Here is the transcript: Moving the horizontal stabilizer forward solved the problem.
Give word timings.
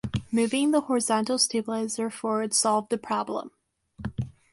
Moving 0.31 0.71
the 0.71 0.81
horizontal 0.81 1.37
stabilizer 1.37 2.09
forward 2.09 2.55
solved 2.55 2.89
the 2.89 2.97
problem. 2.97 3.51